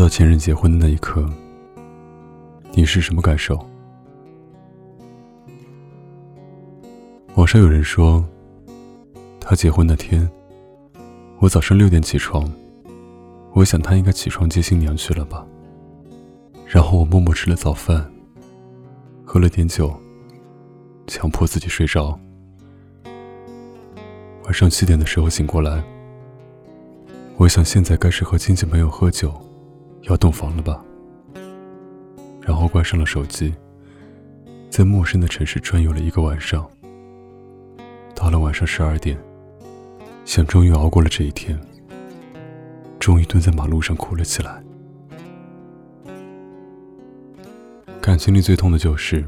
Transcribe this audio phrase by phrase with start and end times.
[0.00, 1.28] 到前任结婚的那一刻，
[2.72, 3.58] 你是什么感受？
[7.34, 8.24] 网上有人说，
[9.38, 10.26] 他结婚那天，
[11.38, 12.50] 我早上六点起床，
[13.52, 15.46] 我想他应该起床接新娘去了吧。
[16.64, 18.10] 然后我默默吃了早饭，
[19.22, 19.94] 喝了点酒，
[21.06, 22.18] 强迫自己睡着。
[24.44, 25.84] 晚上七点的时候醒过来，
[27.36, 29.30] 我想现在该是和亲戚朋友喝酒，
[30.02, 30.84] 要洞房了吧。
[32.40, 33.54] 然后关上了手机，
[34.70, 36.68] 在陌生的城市转悠了一个晚上。
[38.14, 39.18] 到了晚上十二点，
[40.24, 41.58] 想终于熬过了这一天，
[42.98, 44.62] 终于蹲在马路上哭了起来。
[48.00, 49.24] 感情里最痛的就是，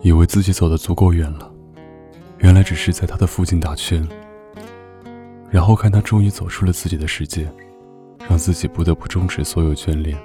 [0.00, 1.52] 以为自己走的足够远了，
[2.38, 4.06] 原来只是在他的附近打圈，
[5.50, 7.52] 然后看他终于走出了自己的世界，
[8.28, 10.18] 让自己不得不终止所有眷恋。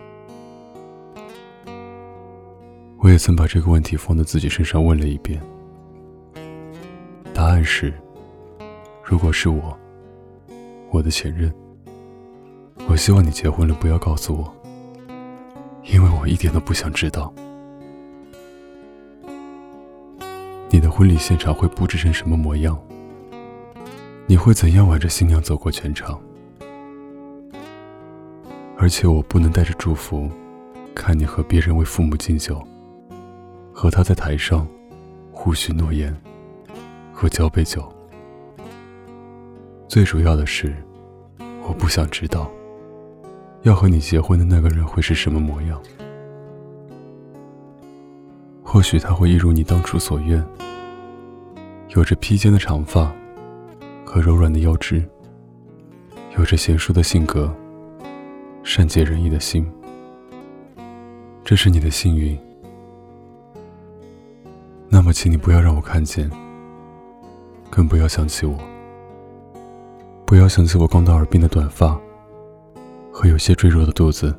[2.97, 5.41] 我也曾把这个问题放在自己身上问了一遍。
[7.33, 7.93] 答案是：
[9.03, 9.77] 如果是我，
[10.91, 11.51] 我的前任，
[12.87, 14.53] 我希望你结婚了不要告诉我，
[15.83, 17.33] 因为我一点都不想知道。
[20.69, 22.79] 你的婚礼现场会布置成什么模样？
[24.27, 26.21] 你会怎样挽着新娘走过全场？
[28.81, 30.27] 而且我不能带着祝福，
[30.95, 32.59] 看你和别人为父母敬酒，
[33.71, 34.67] 和他在台上
[35.31, 36.11] 互许诺言。
[37.13, 37.87] 和交杯酒。
[39.87, 40.75] 最主要的是，
[41.67, 42.49] 我不想知道，
[43.61, 45.79] 要和你结婚的那个人会是什么模样。
[48.63, 50.43] 或许他会一如你当初所愿，
[51.89, 53.13] 有着披肩的长发
[54.03, 55.07] 和柔软的腰肢，
[56.39, 57.53] 有着贤淑的性格，
[58.63, 59.69] 善解人意的心。
[61.43, 62.37] 这是你的幸运。
[64.89, 66.29] 那么，请你不要让我看见。
[67.69, 68.57] 更不要想起我，
[70.25, 71.97] 不要想起我刚到耳鬓的短发
[73.13, 74.37] 和有些赘肉的肚子，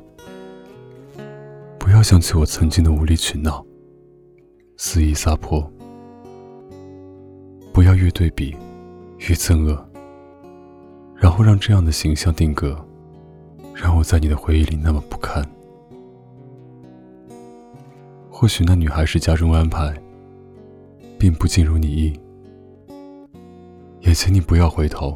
[1.79, 3.65] 不要想起我曾经的无理取闹、
[4.77, 5.67] 肆意撒泼，
[7.73, 8.55] 不要越对比
[9.17, 9.83] 越憎恶，
[11.15, 12.77] 然后让这样的形象定格，
[13.73, 15.43] 让我在你的回忆里那么不堪。
[18.29, 19.93] 或许那女孩是家中安排，
[21.17, 22.19] 并不尽如你意。
[24.01, 25.13] 也请你不要回头，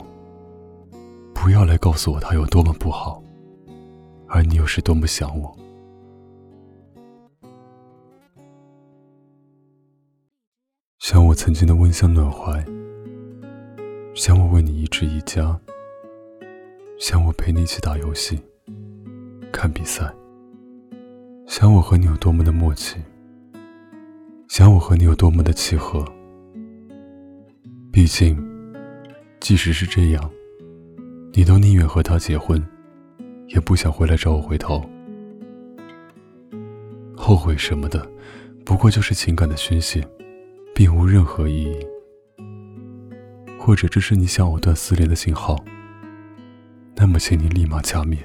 [1.34, 3.22] 不要来告诉我他有多么不好，
[4.28, 5.58] 而你又是多么想我。
[11.00, 12.66] 想我曾经的温香暖怀，
[14.14, 15.60] 想我为你一枝一家，
[17.00, 18.40] 想我陪你一起打游戏、
[19.52, 20.12] 看比赛，
[21.46, 22.98] 想我和你有多么的默契，
[24.48, 26.04] 想我和你有多么的契合。
[27.92, 28.46] 毕竟。
[29.40, 30.32] 即使是这样，
[31.32, 32.62] 你都宁愿和他结婚，
[33.50, 34.84] 也不想回来找我回头。
[37.16, 38.06] 后悔什么的，
[38.66, 40.06] 不过就是情感的宣泄，
[40.74, 41.78] 并无任何意义。
[43.60, 45.56] 或者这是你想藕断丝连的信号，
[46.98, 48.18] 那么请你立马掐灭，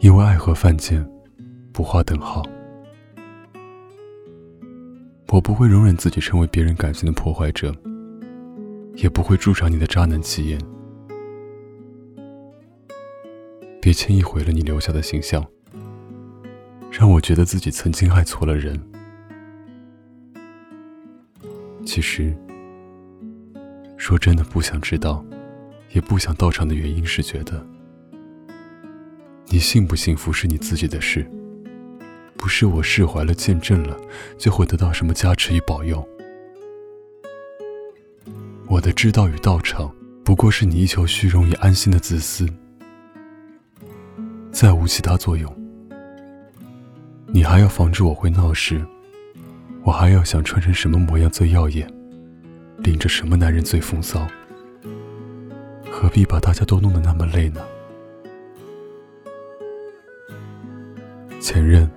[0.00, 1.08] 因为爱和犯贱
[1.72, 2.42] 不划等号。
[5.28, 7.74] 我不会容忍自己成为别人感情的破坏者。
[8.96, 10.60] 也不会助长你的渣男气焰。
[13.80, 15.42] 别轻易毁了你留下的形象，
[16.90, 18.78] 让我觉得自己曾经爱错了人。
[21.86, 22.36] 其实，
[23.96, 25.24] 说真的，不想知道，
[25.92, 27.64] 也不想到场的原因是觉得，
[29.46, 31.30] 你幸不幸福是你自己的事，
[32.36, 33.96] 不是我释怀了、见证了，
[34.38, 36.06] 就会得到什么加持与保佑。
[38.68, 39.94] 我的知道与到场，
[40.24, 42.48] 不过是你一求虚荣与安心的自私，
[44.50, 45.54] 再无其他作用。
[47.26, 48.82] 你还要防止我会闹事，
[49.82, 51.86] 我还要想穿成什么模样最耀眼，
[52.78, 54.26] 领着什么男人最风骚，
[56.02, 57.64] 何必把大家都弄得那么累呢？
[61.40, 61.88] 前任，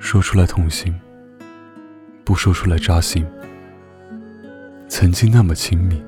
[0.00, 0.92] 说出来痛心，
[2.24, 3.24] 不说出来扎心。
[4.88, 6.02] 曾经那么亲密，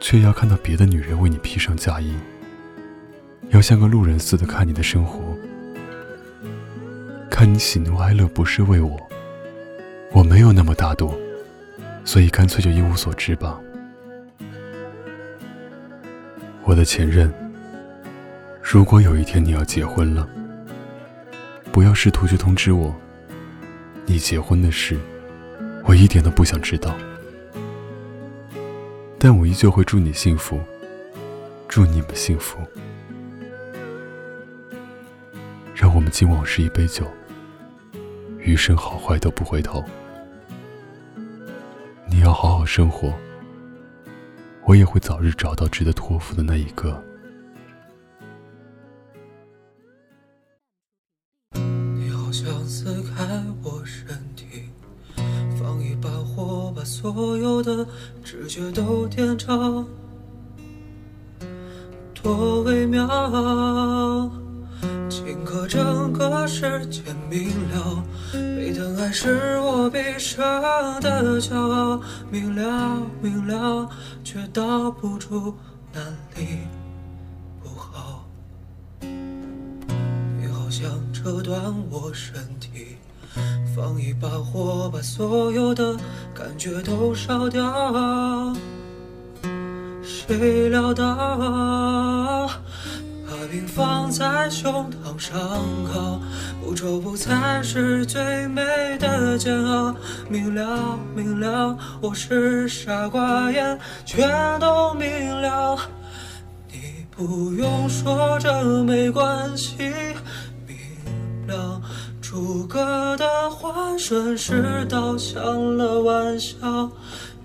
[0.00, 2.16] 却要看到别的女人为你披上嫁衣，
[3.50, 5.20] 要像个路人似的看你的生活，
[7.30, 8.98] 看你喜怒哀乐不是为我，
[10.10, 11.14] 我没有那么大度，
[12.04, 13.60] 所以干脆就一无所知吧。
[16.64, 17.32] 我的前任，
[18.62, 20.28] 如果有一天你要结婚了，
[21.72, 22.94] 不要试图去通知我。
[24.06, 24.98] 你结婚的事，
[25.84, 26.94] 我一点都不想知道。
[29.18, 30.60] 但我依旧会祝你幸福，
[31.66, 32.58] 祝你们幸福。
[35.74, 37.04] 让我们敬往事一杯酒，
[38.38, 39.84] 余生好坏都不回头。
[42.06, 43.12] 你要好好生活，
[44.64, 47.02] 我也会早日找到值得托付的那一个。
[51.54, 54.70] 你好像撕开我身体，
[55.58, 57.86] 放一把火，把所有的
[58.24, 59.84] 直觉都点着，
[62.14, 64.30] 多微妙。
[65.10, 68.02] 顷刻，整个世界明了，
[68.72, 70.40] 被疼爱是我毕生
[71.02, 72.00] 的骄傲。
[72.30, 73.86] 明了，明了，
[74.24, 75.54] 却道不出
[75.92, 76.00] 哪
[76.34, 76.60] 里
[77.62, 78.24] 不好。
[79.02, 81.60] 你好像折断
[81.90, 82.96] 我身体，
[83.76, 85.94] 放一把火，把所有的
[86.34, 88.56] 感觉都烧掉。
[90.02, 92.48] 谁料到？
[94.12, 95.32] 在胸膛上
[95.90, 96.20] 靠，
[96.62, 98.62] 不愁不猜是最美
[98.98, 99.94] 的煎熬。
[100.28, 104.28] 明了明了，我是傻瓜也，全
[104.60, 105.08] 都明
[105.40, 105.78] 了。
[106.70, 109.78] 你不用说，这没关系。
[110.66, 110.76] 明
[111.48, 111.80] 了，
[112.20, 116.58] 诸葛的话顺势倒向了玩笑。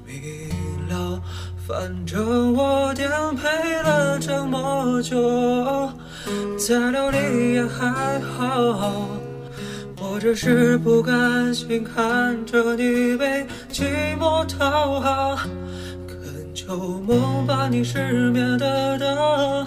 [0.05, 0.51] 明
[0.89, 1.21] 了。
[1.67, 5.91] 反正我颠沛了这么久，
[6.57, 9.09] 再流离也还好。
[9.99, 15.35] 我只是不甘心看着你被寂寞讨好，
[16.07, 19.65] 恳求梦把你失眠的灯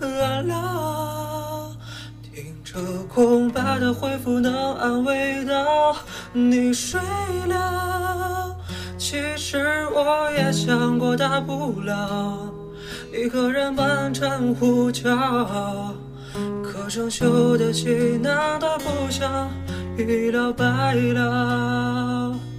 [0.00, 1.76] 暗了，
[2.22, 5.96] 听着空白的回复能安慰到
[6.32, 7.00] 你睡
[7.48, 8.56] 了。
[8.98, 12.38] 其实我也想过，大不了
[13.12, 15.94] 一个人满城呼叫。
[16.62, 19.50] 可生锈的气能都不想
[19.96, 22.51] 一了百了？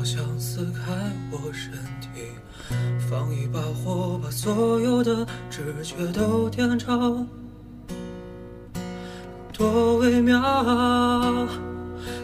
[0.00, 2.32] 好像撕开我身体，
[3.10, 7.26] 放一把火，把所有的直觉都点着，
[9.52, 10.40] 多微妙。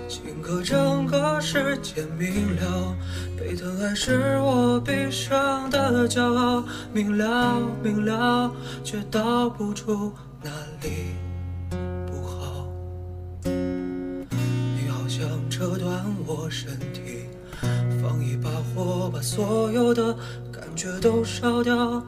[0.09, 2.97] 顷刻，整个世界明了，
[3.39, 6.65] 被疼爱是我毕生的骄傲。
[6.95, 8.51] 明了，明了，
[8.83, 10.11] 却道不出
[10.43, 10.51] 哪
[10.81, 11.15] 里
[12.07, 12.67] 不好。
[13.45, 17.26] 你好像折断我身体。
[18.07, 20.15] 放一把火，把所有的
[20.53, 22.01] 感觉都烧掉。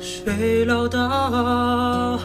[0.00, 2.18] 谁料到，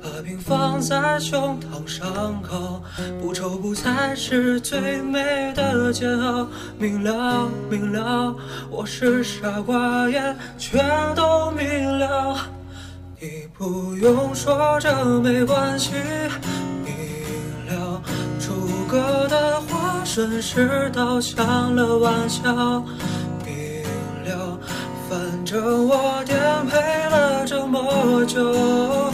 [0.00, 2.80] 把冰放在胸膛上烤，
[3.20, 6.46] 不愁不猜是最美的煎熬。
[6.78, 8.32] 明了，明了，
[8.70, 10.84] 我是傻瓜，也全
[11.16, 12.36] 都明了。
[13.18, 15.94] 你不用说，这没关系。
[20.16, 22.42] 顺势倒向了玩笑，
[23.44, 23.82] 明
[24.24, 24.58] 了，
[25.10, 26.80] 反正我颠沛
[27.10, 29.12] 了这么久，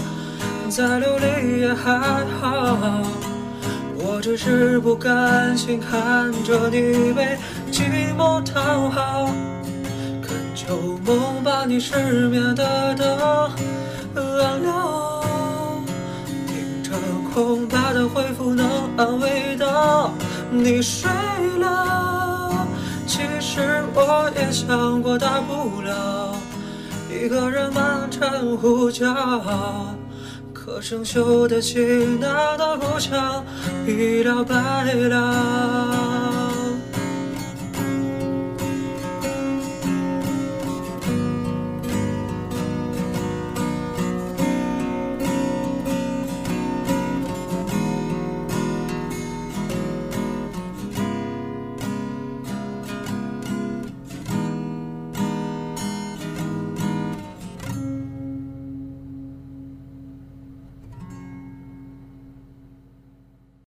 [0.71, 1.99] 再流离也还
[2.41, 3.03] 好。
[3.97, 7.37] 我只是不甘心看着你被
[7.73, 9.27] 寂寞讨好，
[10.23, 13.19] 恳求梦把你失眠的灯
[14.15, 15.25] 暗了，
[16.47, 16.93] 听着
[17.35, 18.65] 空白的回复能
[18.97, 20.13] 安慰到。
[20.53, 21.11] 你睡
[21.59, 22.67] 了，
[23.07, 26.35] 其实我也想过，大不了
[27.11, 29.07] 一个人满城呼叫。
[30.53, 33.45] 可生锈的心，难道不想
[33.87, 34.55] 一了百
[35.09, 36.32] 了？